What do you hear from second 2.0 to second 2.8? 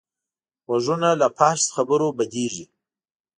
بدېږي